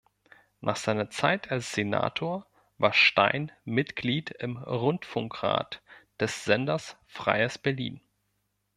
[0.61, 2.47] Nach seiner Zeit als Senator
[2.79, 5.83] war Stein Mitglied im Rundfunkrat
[6.19, 8.01] des Senders Freies Berlin.